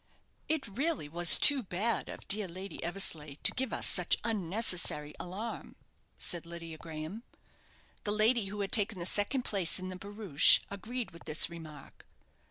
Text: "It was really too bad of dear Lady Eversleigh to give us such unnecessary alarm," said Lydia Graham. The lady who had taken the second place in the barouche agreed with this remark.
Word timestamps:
"It 0.49 0.67
was 0.67 0.77
really 0.79 1.09
too 1.39 1.61
bad 1.61 2.09
of 2.09 2.27
dear 2.27 2.47
Lady 2.47 2.83
Eversleigh 2.83 3.35
to 3.43 3.51
give 3.51 3.71
us 3.71 3.85
such 3.85 4.17
unnecessary 4.23 5.13
alarm," 5.19 5.75
said 6.17 6.47
Lydia 6.47 6.79
Graham. 6.79 7.21
The 8.03 8.11
lady 8.11 8.45
who 8.47 8.61
had 8.61 8.71
taken 8.71 8.97
the 8.97 9.05
second 9.05 9.45
place 9.45 9.77
in 9.77 9.89
the 9.89 9.95
barouche 9.95 10.59
agreed 10.71 11.11
with 11.11 11.25
this 11.25 11.51
remark. 11.51 12.07